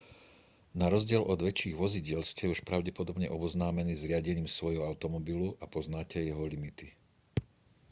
na 0.79 0.87
rozdiel 0.93 1.21
od 1.33 1.39
väčších 1.47 1.77
vozidiel 1.83 2.21
ste 2.25 2.43
už 2.53 2.59
pravdepodobne 2.69 3.27
oboznámení 3.37 3.93
s 3.97 4.07
riadením 4.09 4.49
svojho 4.49 4.81
automobilu 4.91 5.47
a 5.63 5.69
poznáte 5.75 6.17
jeho 6.29 6.41
limity 6.53 6.87